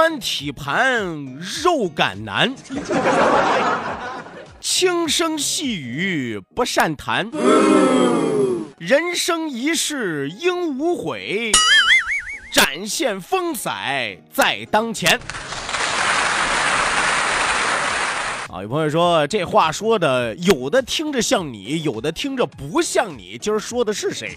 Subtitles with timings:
[0.00, 2.54] 身宽体盘肉感难，
[4.58, 7.30] 轻声细语不善谈，
[8.78, 11.52] 人生一世应无悔，
[12.50, 15.20] 展现风采在当前。
[18.48, 23.36] 啊，有朋友说这话说的，有的听着像你，有的听着不像你。
[23.38, 24.34] 今儿说的是谁？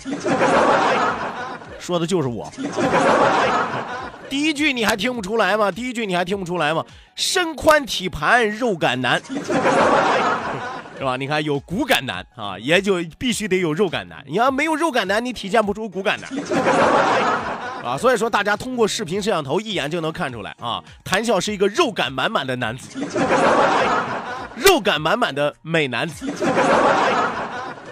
[1.84, 2.50] 说的就是我。
[4.30, 5.70] 第一句你还听不出来吗？
[5.70, 6.84] 第一句你还听不出来吗？
[7.14, 9.22] 身宽体盘肉感男，
[10.98, 11.18] 是吧？
[11.18, 14.24] 你看有骨感男啊，也就必须得有肉感男。
[14.26, 16.30] 你要没有肉感男，你体现不出骨感男
[17.86, 17.98] 啊。
[17.98, 23.06] 所以说，大家通过视频摄像头一眼就能看出来啊，谭笑是一个肉感满满的男子，
[24.56, 26.32] 肉感满满的美男子，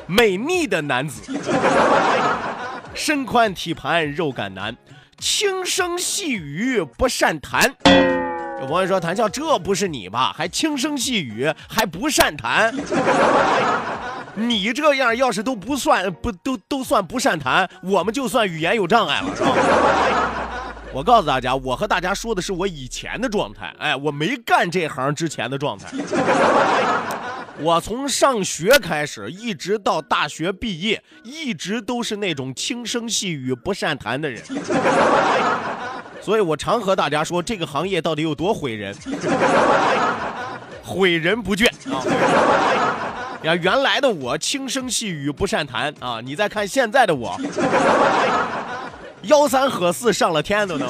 [0.08, 1.22] 美丽的男子，
[2.94, 4.75] 身宽体盘肉感男。
[5.19, 7.72] 轻声细语不善谈，
[8.59, 10.34] 有朋友说谭笑这不是你吧？
[10.35, 12.74] 还轻声细语还不善谈？
[14.34, 19.51] 你这样要是都不算不都都算不善谈，我们就算语言有障碍了，是吧？
[20.91, 25.88] 我告诉大家，我和大家说的是我以前的状态，哎，我没干这行之前的状态。
[27.62, 34.42] 我从上学开始，一直到大学毕业，一直都是那种轻声细语不善谈的人，
[36.22, 38.96] 所以我常和大家说，这个行业到底有多毁人，
[40.84, 41.68] 毁人不倦。
[41.94, 42.04] 啊！
[43.44, 45.94] 呀，原来的我轻声细语不善谈。
[46.00, 47.40] 啊，你再看现在的我，
[49.24, 50.88] 吆三喝四上了天都能。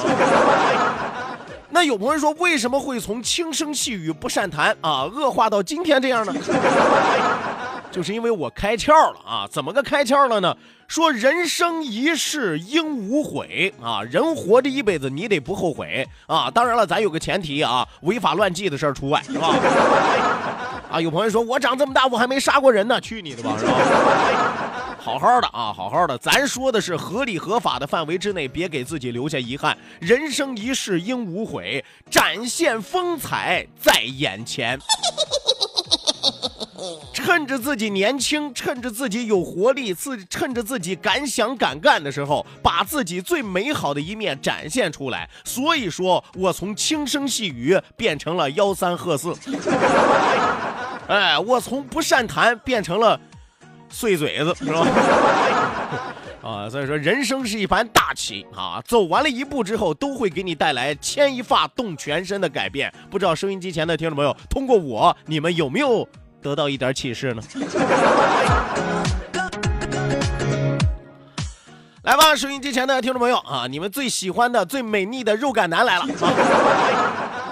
[1.84, 6.34] 有朋友说，为什么会从轻声细语不善谈啊，恶化到今天这样呢？
[7.90, 9.46] 就是因为我开窍了啊！
[9.50, 10.56] 怎么个开窍了呢？
[10.88, 16.50] 说人生一世应无悔啊，人活这一辈子你得不后悔啊！
[16.50, 19.54] 当然了，咱有个前提啊，违法乱纪的事儿除外，是吧？
[20.90, 23.72] 啊，有朋友说我长这么大我还没杀过人呢，去你的吧，是吧？
[25.02, 29.76] 好好的啊，好好的，咱说的是合理合法的范围之内，别给自己留下遗憾。
[29.98, 34.78] 人生一世应无悔，展现风采在眼前。
[37.12, 45.28] 趁着自己年轻，趁着自己有活力，自趁着自己敢想敢干的时候，把自己最美好的一面展现出来。
[45.44, 49.34] 所以说我从轻声细语变成了吆三喝四，
[51.08, 53.18] 哎，我从不善谈变成了。
[53.92, 54.86] 碎嘴子是吧？
[56.42, 62.92] 啊，所以说人生是一盘大棋啊，走完了一步之后，都会给你带来牵一发动全身的改变。
[63.08, 66.08] 不知道收音机前的听众朋友，通过我，你们有没有
[66.40, 67.42] 得到一点启示呢？
[72.02, 76.02] 来吧，收音机前的听众朋友啊，你们最喜欢的、最美丽的肉感男来了。
[76.02, 77.51] 啊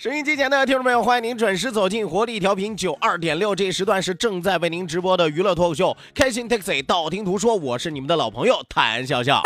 [0.00, 9.42] 收音机前的听众朋友，欢迎您准时走进活力调频九二点六，这一时段是正在为您直播的娱乐脱口秀《开心 Taxi》，道听途说，我是你们的老朋友谭笑笑。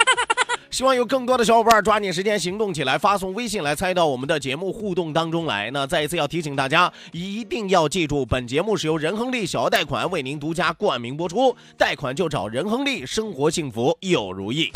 [0.70, 5.70] 希望有更多的小伙伴抓紧时间行动起来，发送微信来参与到我们的节目互动当中来。
[5.70, 14.70] 那再一次要提醒大家，一定要记住，本节目是由仁亨利小额贷款为您独家冠名播出，贷款就找仁亨利，生活幸福又如意。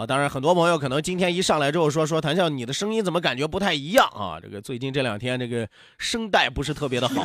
[0.00, 4.40] 啊，当然，很多朋友可能今天一上来之后说说谭笑，你的声音怎么感觉不太一样啊？
[4.42, 5.68] 这个最近这两天这个
[5.98, 7.20] 声带不是特别的好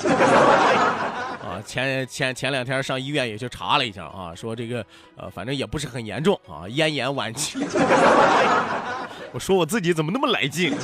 [1.40, 4.86] 啊，前前前两天上医院也去查了一下啊，说这个
[5.16, 7.58] 呃，反正也不是很严重啊，咽炎晚期。
[9.32, 10.76] 我说我自己怎么那么来劲？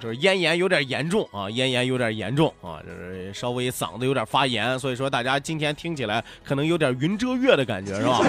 [0.00, 8.20] 就是咽炎有点严重啊，咽炎有点严重啊，就是稍微嗓子有点发炎，所以说大家今天听起来可能有点云遮月的感觉，是吧？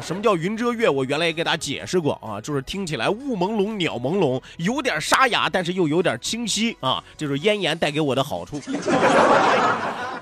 [0.00, 0.88] 什么叫云遮月？
[0.88, 8.60] 我原来也给大家解释过啊，就是听起来雾朦胧、鸟朦胧，有点沙哑，但是又有点清晰啊，这就是咽炎带给我的好处。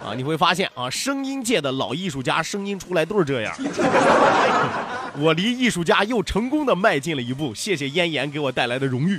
[0.05, 3.55] 啊，你会发现啊，声音界的老艺术家声音出来都是这样。
[5.19, 9.19] 我离艺术家又成功的迈进了一步，谢谢咽炎给我带来的荣誉。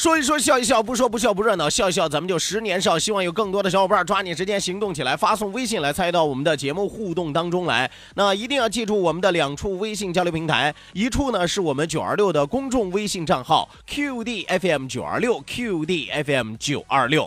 [0.00, 2.98] 说一说笑一笑，不说不笑不热闹，笑一笑咱们就十年少。
[2.98, 7.90] 希望有更多的小伙伴抓紧时间行动起来，发送微信来参与到我们的节目互动当中来。
[8.14, 17.26] 那一定要记住我们的两处微信交流平台，一处呢是我们九二六的公众微信账号 QDFM 九二六 QDFM 九二六。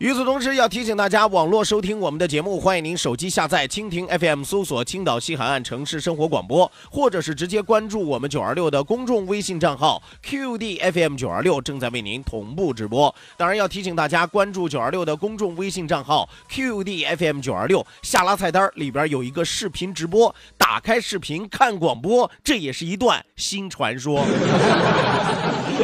[0.00, 13.14] 与此同时，要提醒大家，网络收听我们的节目，欢迎您手机下载蜻蜓 FM，搜索青岛西海岸城市生活广播，或者是直接关注我们九二六的公众微信账号 QDFM 九二六，正在为您同步直播。
[13.36, 24.20] 当然，要提醒大家关注九二六的公众微信账号 QDFM 九二六，下拉菜单里边有一个视频直播，打开视频看广播，这也是一段新传说。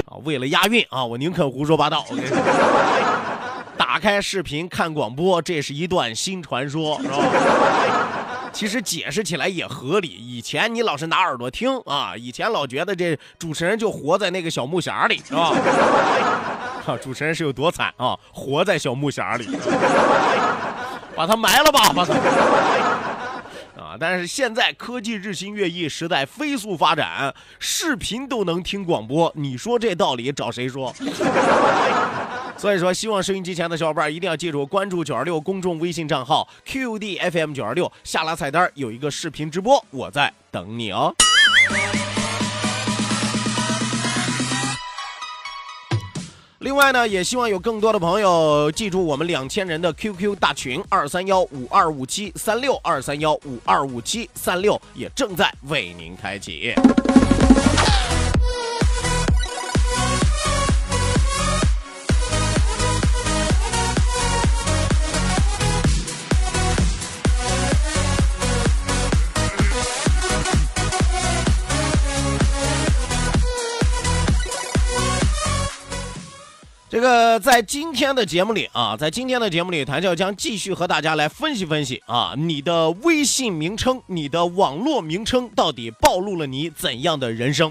[0.06, 2.02] 啊，为了押韵啊，我宁肯胡说八道。
[2.10, 3.35] OK。
[3.96, 7.16] 打开视频看广播，这是一段新传说， 是吧？
[8.52, 10.08] 其实解释起来也合理。
[10.08, 15.48] 以前你老是拿耳朵听啊，以前老觉得这主持人就活在那个小木匣里，是吧？
[16.84, 18.14] 啊，主持人是有多惨啊？
[18.34, 19.48] 活在小木匣里，
[21.16, 22.12] 把他埋了吧，把他。
[23.82, 23.96] 啊！
[23.98, 30.94] 但是现在科技日新月异，时代飞速发展，视频都能听广播，你说这道理找谁说？
[32.58, 41.14] 所以说，希望收音机前的小伙伴一定要记住，关注九二六公众微信账号 QDFM 九二六，下拉菜单有一个视频直播，我在等你哦。
[46.60, 56.74] 另外呢，也希望有更多的朋友记住我们两千人的 QQ 大群二三幺五二五七三六二三幺五二五七三六，也正在为您开启。
[76.96, 87.70] 这个在今天的节目里啊，在今天的节目里，谭笑将继续和大家来分析分析啊，你的微信名称、你的网络名称到底暴露了你怎样的人生？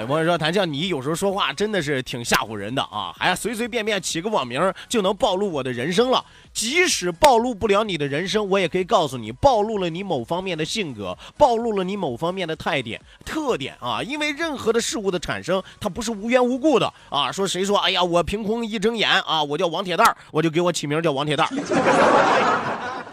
[0.00, 6.24] 有朋友说谭笑，你有时候说话真的是挺吓唬人的啊，还随随便便起个网名就能暴露我的人生了。
[6.52, 14.02] 即使暴露不了你的人生，我也可以告诉你，暴露了你某方面的性格，暴露了你某方面的特点特点啊。
[14.02, 17.30] 因为任何的事物的产生，它不是无缘无故的啊。
[17.30, 21.52] 说谁说，哎呀，我凭空一睁眼啊，我叫王铁蛋儿，我就给我起名叫王铁蛋儿。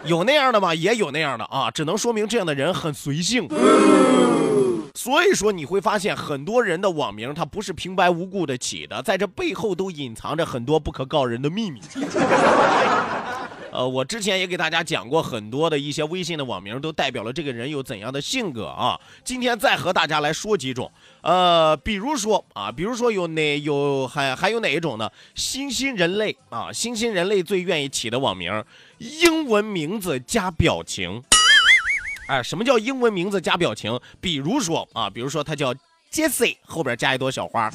[0.04, 0.74] 有那样的吗？
[0.74, 3.48] 也有那样的啊，只能说明这样的人很随性。
[4.96, 11.80] 所以说你会发现，很多人的网名他不是平白无故的起的，在这背后都隐藏着很多不可告人的秘密。
[13.72, 19.00] 呃，我之前也给大家讲过很多的一些微信的网名，都代表了这个人有怎样的性格啊。
[19.24, 25.10] 今天再和大家来说几种，呃，比如说啊，比如说有哪有还还有哪一种呢？
[25.34, 28.64] 新兴人类啊，新兴人类最愿意起的网名，
[28.98, 31.24] 英文名字加表情。
[32.26, 34.00] 哎，什么叫英文名字加表情？
[34.20, 35.74] 比如说啊，比如说他叫
[36.12, 37.70] Jesse，后边加一朵小花。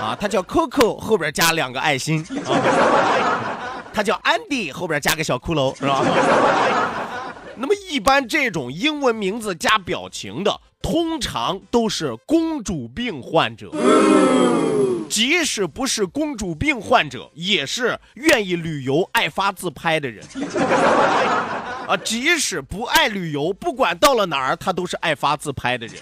[0.00, 2.24] 啊，他叫 Coco，后边加两个爱心。
[2.46, 3.48] 啊
[3.94, 6.02] 他叫 Andy，后边加个小骷髅，是吧？
[7.56, 13.70] 那么一般这种英文名字加表情的，通常都是公主病患者。
[15.10, 20.24] 即使不是公主病患者，也是愿意旅游、爱发自拍的人。
[21.86, 25.96] 啊，即使不爱旅游，不管到了哪儿，他都是爱发自拍的人。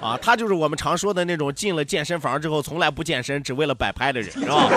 [0.00, 4.68] 啊，他就是我们常说的那种进了健身房之后从来不健身，只为了摆拍的人，是吧？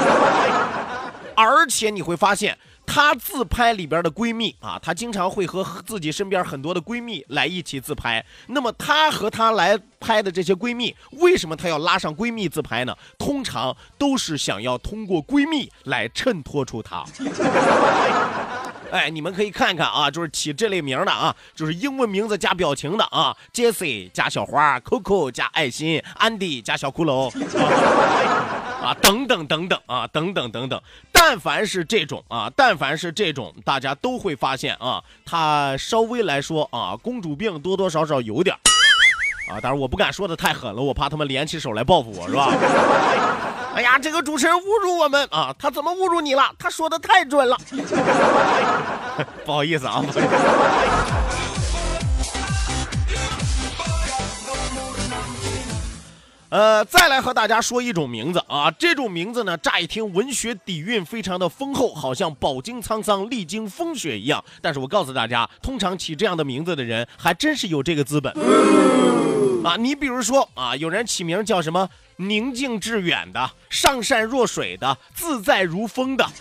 [1.36, 8.24] 而且你会发现，她自拍里边的闺蜜啊，她经常会和自己身边很多的闺蜜来一起自拍。
[8.48, 12.96] 那么她和她来拍的这些闺蜜，为什么她要拉上闺蜜自拍呢？
[13.18, 17.06] 通常都是想要通过闺蜜来衬托出她。
[18.92, 27.32] 哎，你们可以看看啊，就是起这类名的啊，就是英文名字加表情的啊，Jesse 加小花，Coco 加爱心，Andy 加小骷髅，
[28.84, 30.82] 啊， 等等等等啊，等等等等，
[31.12, 38.54] 但凡是这种啊，但凡是这种，大家都会发现啊，他稍微来说啊，公主病多多少少有点
[39.50, 42.52] 啊，当然我不敢说的太狠了，我怕他们联起手来报复我，是吧？
[43.82, 45.52] 哎呀，这个主持人侮辱我们啊！
[45.58, 46.54] 他怎么侮辱你了？
[46.60, 47.58] 他说的太准了。
[49.44, 50.06] 不好意思啊。
[56.50, 64.44] 呃，再来和大家说一种名字啊，这种名字呢，乍一听文学底蕴非常的丰厚，好像饱经沧桑、历经风雪一样。
[64.62, 68.32] 但是我告诉大家，通常起这样的名字的人，还真是有这个资本
[69.66, 69.76] 啊。
[69.76, 71.90] 你比如说啊，有人起名叫什么？
[72.22, 76.26] 宁静致远的，上善若水的，自在如风的，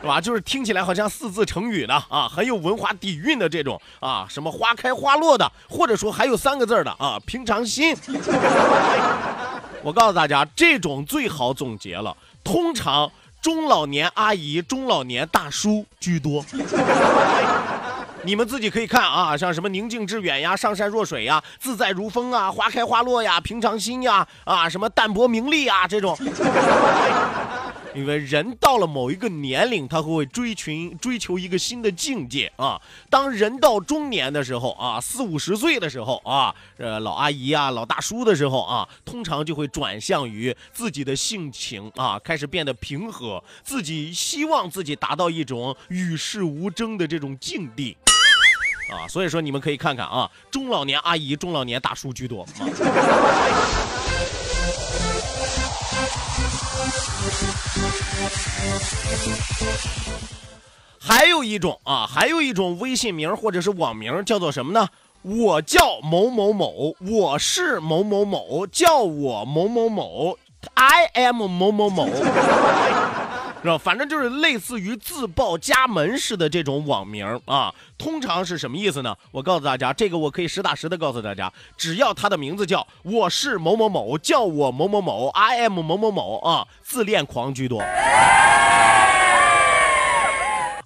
[0.00, 0.20] 是吧？
[0.20, 7.96] 就是听起来好像四字成语的啊，很有文化底蕴的这种啊，什么花开花落的，或者说还有三个字的啊，平常心。
[9.82, 13.10] 我告诉大家，这种最好总结了，通常
[13.42, 16.44] 中老年阿姨、中老年大叔居多。
[18.22, 26.16] 你们自己可以看啊，像什么宁静致远呀、上善若水呀、自在如风啊、花开花落呀、平常心呀啊，什么淡泊名利啊这种。
[27.92, 32.80] 因为人到了某一个年龄，他会追寻追求一个新的境界啊。
[33.08, 47.96] 当人到中年的时候啊，四五十岁的时候啊，呃，老阿姨啊、老大叔的时候啊，通常就会转向于自己的性情啊，开始变得平和，自己希望自己达到一种与世无争的这种境地。
[48.90, 52.46] 啊，所以说你们可以看看啊，中老年阿姨、中老年大叔居多。
[60.98, 64.88] 还有一种啊，还有一种微信名或者是网名叫做什么呢？
[65.22, 70.38] 我叫某某某，我是某某某，叫我某某某
[70.74, 72.08] ，I am 某某某。
[73.62, 73.76] 是吧？
[73.76, 79.14] 反正就是类似于自报家门似的这种网名啊，通常是什么意思呢？
[79.32, 87.82] 我告诉大家，这个我可以实打实的告诉大家，只要他的名字叫我是某某某，叫我某某某，I am 某某某啊，自恋狂居多，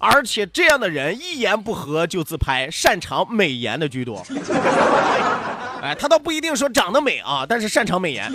[0.01, 4.27] 而且这样的人一言不合就自拍，擅长美颜的居多。
[5.81, 8.33] 哎，他倒不一定说长得美啊，但是擅长美颜。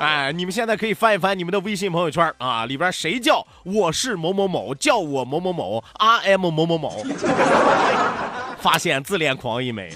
[0.02, 7.04] 哎，你们现在可以翻一翻你们的微信朋友圈啊，里边谁叫我是某某某，叫我某某某，R M 某某某，
[8.60, 9.90] 发现自恋狂一枚。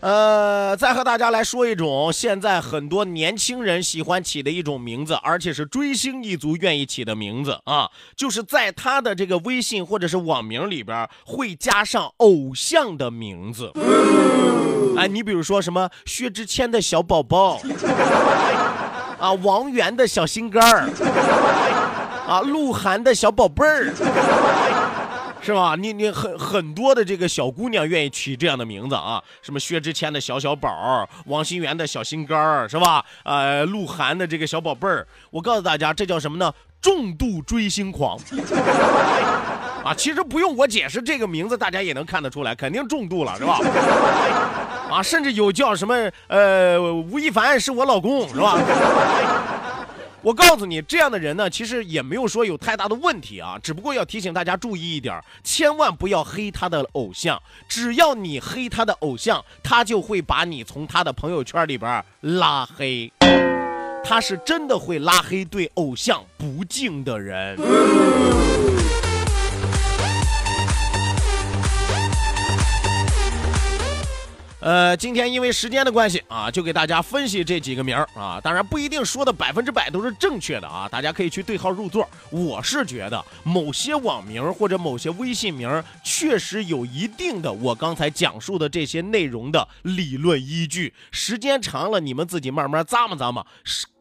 [0.00, 13.72] 呃，再和大家来说一种现在很多年轻人喜欢起的一种名字，而且是追星一族愿意起的名字啊，就是在他的这个微信或者是网名里边会加上偶像的名字。
[14.96, 17.60] 哎，你比如说什么薛之谦的小宝宝，
[19.18, 20.88] 啊， 王源的小心肝儿，
[22.28, 23.92] 啊，鹿晗的小宝贝儿。
[25.46, 25.76] 是吧？
[25.78, 33.04] 你你很很多的这个小姑娘愿意取这样的名字啊，什么薛之谦的小小宝，王心源的小心肝儿，是吧？
[33.22, 36.52] 呃，鹿晗的这个小宝贝儿，我告诉大家，这叫什么呢？
[36.82, 38.18] 重度追星狂
[39.84, 39.94] 啊！
[39.96, 43.60] 其实不用我解释，这个名字大家也能看得出来，肯定重度了，是吧？
[44.90, 45.94] 啊，甚至有叫什么
[46.26, 48.58] 呃，吴亦凡是我老公，是吧？
[50.26, 57.40] 我告诉你，这样的人呢，其实也没有说有太大的问题啊，只不过要提醒大家注意一点，千万不要黑他的偶像。
[57.68, 63.12] 只要你黑他的偶像，他就会把你从他的朋友圈里边拉黑。
[64.02, 67.56] 他是真的会拉黑对偶像不敬的人。
[74.66, 82.04] 呃，今天因为时间的关系啊，就给大家分析这几个名儿啊，当然不一定说的百分之百都是正确的啊，大家可以去对号入座。
[82.30, 93.46] 我是觉得某些网名或者某些微信名确实有一定的我刚才讲述的这些内容的理论依据，时间长了你们自己慢慢咂摸咂摸，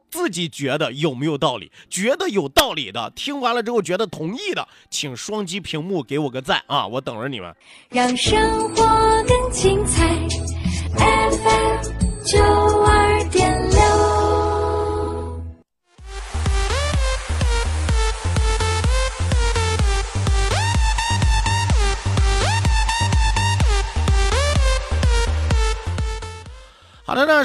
[0.09, 1.71] 自己觉得有没有道理？
[1.91, 6.87] 觉得有道理的，听完了之后觉得同意的，请双击屏幕给我个赞啊！
[6.87, 7.55] 我等着你们。
[7.89, 9.94] 让生活更精彩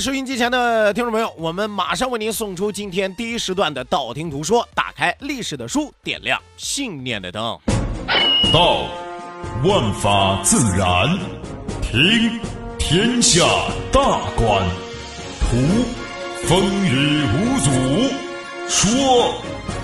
[0.00, 4.66] 收音机前的听众朋友，我们马上为您送出今天第一时段的道听途说。
[4.75, 7.59] 打开历史的书，点亮信念的灯。
[8.50, 8.87] 道，
[9.62, 11.19] 万法自然；
[11.83, 12.40] 听，
[12.78, 13.45] 天下
[13.92, 14.00] 大
[14.37, 14.64] 观；
[15.40, 15.57] 图，
[16.47, 17.71] 风雨无阻；
[18.69, 19.35] 说，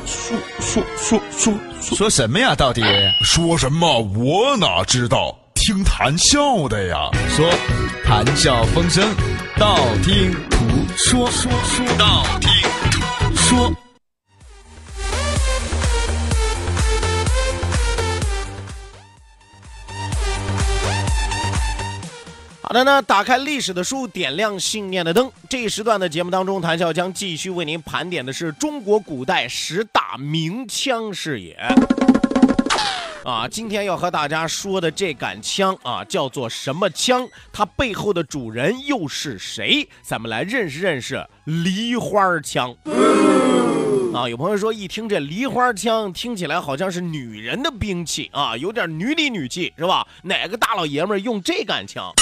[0.07, 1.55] 说说说说
[1.95, 2.55] 说什么呀？
[2.55, 2.83] 到底
[3.23, 4.01] 说什么？
[4.01, 5.37] 我哪知道？
[5.55, 7.11] 听谈笑的呀。
[7.29, 7.51] 说
[8.05, 9.05] 谈笑风生，
[9.59, 10.59] 道听途
[10.99, 12.51] 说，说说道听
[12.91, 13.73] 途说。
[22.61, 25.33] 好的呢，打开历史的书，点亮信念的灯。
[25.49, 31.57] 这一时段的节目当中，谭笑将继续为您盘点的是中国古代十大名枪事业。
[33.27, 37.29] 啊，今天要和大家说的这杆枪啊，叫做什么枪？
[37.53, 39.89] 它背后的主人又是谁？
[40.01, 42.73] 咱们来认识认识梨花枪。
[44.15, 50.07] 啊，有朋友说，一听这梨花枪，听起来好像是女人的兵器啊，有点女里女气，是吧？
[50.23, 52.15] 哪个大老爷们用这杆枪？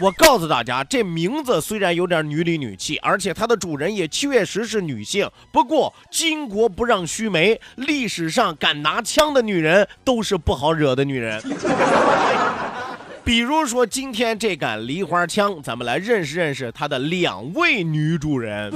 [0.00, 5.30] 我告诉大家，这名字虽然有点女里女气，而且它的主人也确实是女性。
[5.52, 11.40] 不过，巾帼不让须眉，历史上敢拿枪的女人都是不好惹的女人。
[13.24, 18.72] 比如说，今天这杆梨花枪，咱们来认识认识它的两位女主人。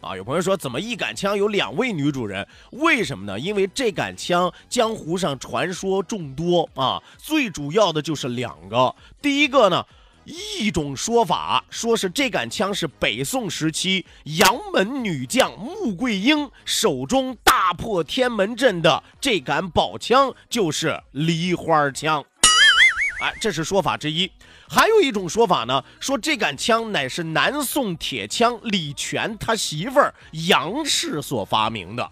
[0.00, 2.46] 啊，有朋友说，怎么一杆枪有两位女主人？
[2.72, 3.38] 为什么呢？
[3.38, 8.94] 因为这杆枪江湖上传说众多啊，最主要的就是两个。
[9.20, 9.84] 第一个呢，
[10.24, 22.24] 一种说法说是这杆枪是北宋时期杨门女将穆桂英手中大破天门阵的这杆宝枪，就是梨花枪。
[23.20, 24.30] 哎，这是说法之一。
[24.68, 30.14] 还有一种说法呢，说这杆枪乃是南宋铁枪李全他媳妇儿
[30.48, 32.10] 杨氏所发明的。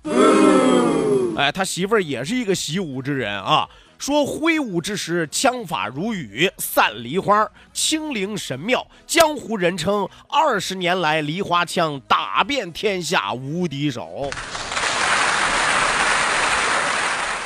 [1.36, 3.68] 哎，他媳妇儿也是一个习武之人啊。
[3.98, 14.30] 说挥舞之时，枪法如雨，散梨花，清灵神妙，江湖人称二十年来梨花枪打遍天下无敌手。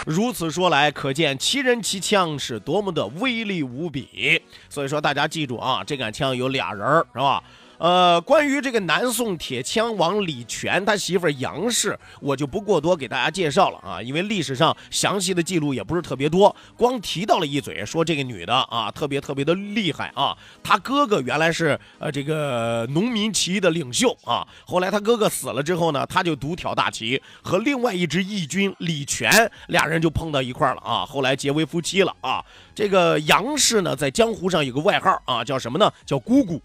[0.04, 4.42] 如此说来，可见其人其枪是多么的威力无比。
[4.68, 7.42] 所以说，大家记住啊，这杆枪有俩人儿，是吧？
[7.82, 20.38] 呃，关于这个南宋铁枪王李全他媳妇杨氏，我就不过多给大家介绍了啊，因为历史上详细的记录也不是特别多，光提到了一嘴，说这个女的啊，特别特别的厉害啊。
[20.62, 32.44] 他哥哥原来是呃这个农民起义的领袖啊， 后来他哥哥死了之后呢，他就独挑大旗，和另外一支义军李全俩人就碰到一块了啊，后来结为夫妻了啊。
[32.76, 35.92] 这个杨氏呢，在江湖上有个外号啊，叫什么呢？
[36.06, 36.62] 叫姑姑。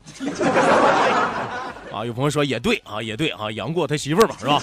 [1.94, 4.60] 啊，有朋友说也对啊，也对啊，杨过他媳妇儿嘛，是吧？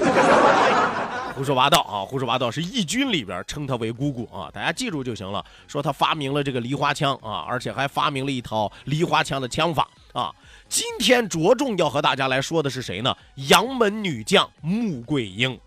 [1.35, 5.45] 胡说八道啊，胡说八道，是义军里边称他为姑姑啊，大家记住就行了。
[5.67, 10.31] 说他发明了这个梨花枪啊，而且还发明了一套梨花枪的枪法啊。
[10.69, 13.17] 今天着重要和大家来说的是谁呢？
[13.49, 15.59] 杨门女将穆桂英。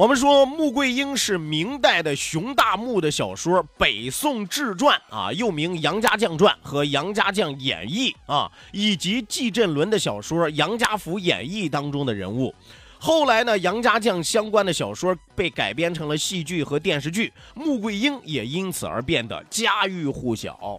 [0.00, 12.54] 我们说穆桂英是明代的熊大木的小说《北宋志传》啊，又名《杨家将传》和《杨家将演义》啊，以及纪振伦的小说《杨家府演义》当中的人物。
[12.98, 20.78] 后来呢，杨家将相关的小说被改编成了戏剧和电视剧，穆桂英也因此而变得家喻户晓。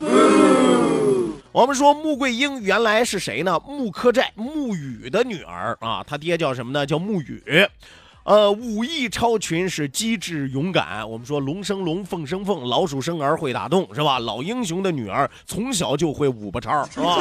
[1.52, 3.60] 我们说穆桂英原来是谁呢？
[3.68, 6.84] 穆柯寨穆羽的女儿啊，她爹叫什么呢？
[6.84, 7.44] 叫穆羽。
[8.24, 11.10] 呃，武艺超群，是机智勇敢。
[11.10, 14.20] 我们说龙生龙，凤生凤，老鼠生儿会打洞，是吧？
[14.20, 17.18] 老英雄的女儿从小就会五八超，是吧？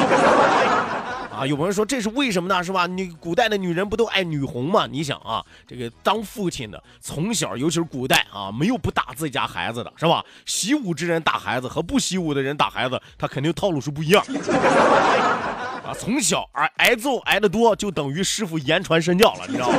[1.40, 2.62] 啊，有朋友说这是为什么呢？
[2.62, 2.86] 是吧？
[2.86, 4.86] 你古代的女人不都爱女红吗？
[4.86, 10.22] 你想啊，这个当父亲的从小，尤其是古代啊，没有不打自己家孩子的，是吧？
[10.44, 14.22] 习武之人打孩子和不习武的人打孩子，他肯定套路是不一样。
[15.82, 19.78] 啊，从小挨挨揍挨得多，就等于师傅言传身教了，你知道吗？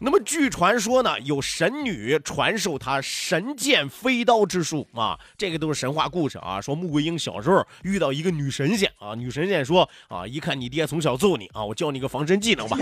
[0.00, 6.60] 那么据传说呢，有神女传授他神剑飞刀之术啊，这个都是神话故事啊。
[6.60, 12.78] 说穆桂英小时候遇到一个女神仙啊，女神仙说啊，一看你爹从小揍你啊，我教你个防身技能吧，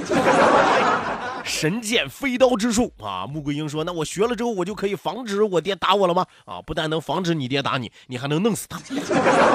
[1.45, 3.27] 神剑飞刀之术啊。
[3.27, 6.27] 穆桂英说，那我学了之后，我就可以防止我爹打我了吗？
[6.45, 8.79] 啊，不但能防止你爹打你，你还能弄死他。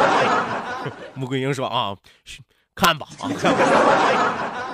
[1.14, 1.96] 穆桂英说啊，
[2.74, 4.71] 看吧啊，看吧。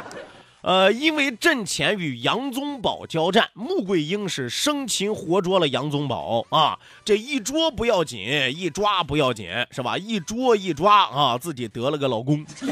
[0.61, 6.77] 呃，因为阵前与杨宗保交战，穆桂英是生擒活捉了杨宗保啊。
[7.05, 8.19] 这一捉不要紧，
[8.53, 9.97] 一抓不要紧，是吧？
[9.97, 12.43] 一捉一抓啊，自己得了个老公。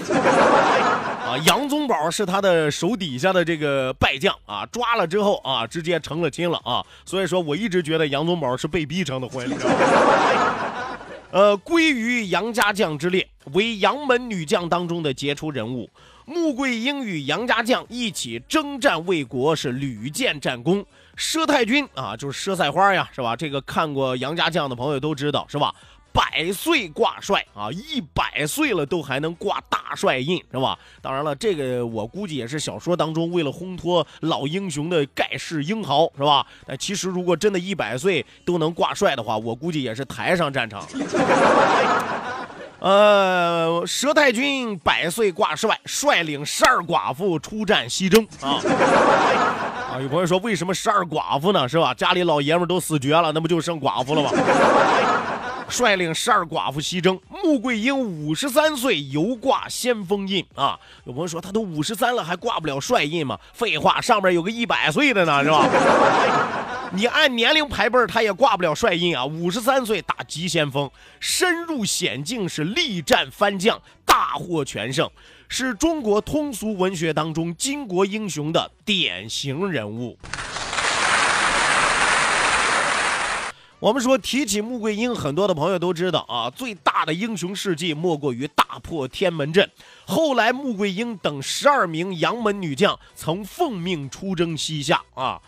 [1.26, 6.86] 啊，杨宗保是他的手底下的这个败将啊，抓了之后啊，直接成了亲了啊。
[7.06, 9.50] 所以说我一直觉得杨宗保是被逼成的婚。
[11.32, 15.90] 呃，归于杨家将之列，为杨门女将当中的杰出人物。
[16.26, 20.84] 穆桂英与杨家将一起征战魏国，是屡建战功。
[21.16, 23.36] 佘太君啊，就是佘赛花呀，是吧？
[23.36, 25.74] 这个看过杨家将的朋友都知道，是吧？
[26.12, 30.78] 百岁挂帅啊，一百岁了都还能挂大帅印，是吧？
[31.02, 36.48] 当然了，这个我估计也是小说当中为了烘托老英雄的盖世英豪，是吧？
[36.66, 40.86] 但其实如果真的一百岁都能挂帅的话，我估计也是抬上战场。
[42.86, 48.62] 呃，佘太君百岁挂帅，率领十二寡妇出战西征啊！
[49.90, 51.68] 啊，有朋友说为什么十二寡妇呢？
[51.68, 51.96] 是吧？
[51.96, 54.30] 家里老爷们都死绝了，那不就剩寡妇了吗？
[55.70, 60.80] 率领十二寡妇西征，穆桂英五十三岁犹挂先锋印啊！
[61.06, 63.38] 有朋友说他都五十三了还挂不了帅印吗？
[63.54, 65.68] 废话，上面有个一百岁的呢，是吧？
[66.94, 69.26] 你按年龄排辈儿他也挂不了帅印啊！
[69.26, 75.10] 五十三岁打急先锋，深入险境是力战番将，大获全胜，
[75.50, 80.18] 是中国通俗文学当中巾帼英雄的典型人物。
[83.86, 89.70] 我们说提起穆桂英，很多的朋友都知道啊，最大的英雄事迹莫过于大破天门阵。
[90.08, 95.40] 后来穆桂英等十二名杨门女将曾奉命出征西夏啊。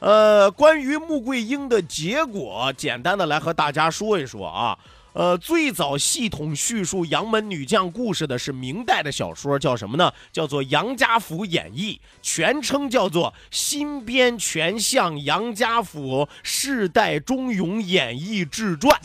[0.00, 4.78] 呃，关于穆桂英的结果，简单的来和大家说一说啊。
[5.18, 10.12] 呃，最早系统叙述杨门女将故事的是明代的小说，叫什么呢？
[10.30, 18.96] 叫做《杨家府演义》，全称叫做《新编全相杨家府世代忠勇演义志传》。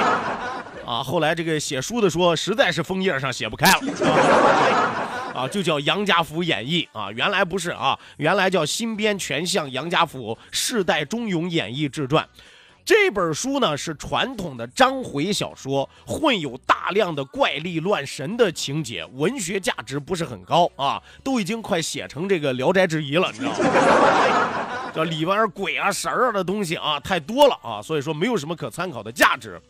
[0.90, 3.80] 啊，后来这个写书的说，实在是封页上写不开了。
[5.36, 12.24] 啊，就叫《杨家府演义》啊，原来不是啊，原来叫《新编全相杨家府世代忠勇演义志传》。
[12.84, 24.90] 这本书呢是传统的章回小说，混有大量的怪力乱神的情节，文学价值不是很高啊，都已经快写成这个《聊斋志异》了，你知道吗？
[24.92, 29.60] 这里边鬼啊神啊的东西啊太多了啊，所以说没有什么可参考的价值。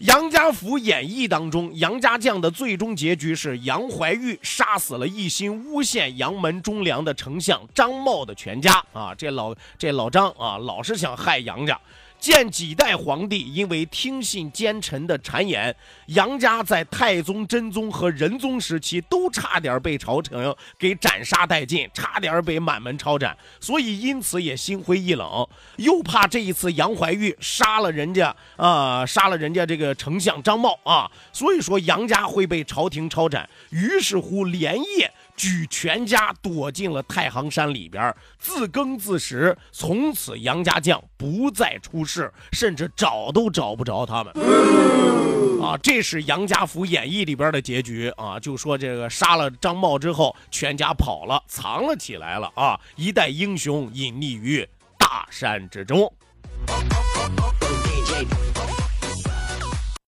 [0.06, 9.12] 《杨家福演义》当中，杨家将的最终结局是杨怀玉杀死了一心诬陷杨门忠良的丞相张茂的全家啊！
[9.12, 11.76] 这老这老张啊，老是想害杨家。
[12.18, 15.74] 见几代皇帝因为听信奸臣的谗言，
[16.06, 35.12] 杨家在太宗、真宗和仁宗时期都差点被朝廷给斩杀殆尽，差点被满门抄斩，所以因此也心灰意冷，又怕这一次杨怀玉杀了人家啊，杀了人家这个丞相张茂啊，所以说杨家会被朝廷抄斩，于是乎连夜。
[35.38, 39.56] 举全家躲进了太行山里边，自耕自食。
[39.72, 44.34] 从此杨家将不再出世，甚至找都找不着他们。
[45.62, 48.38] 啊，这是《杨家府演义》里边的结局啊！
[48.38, 52.78] 就说这个杀了张茂之后，全家跑了，藏了起来了啊！
[52.96, 56.12] 一代英雄隐匿于大山之中。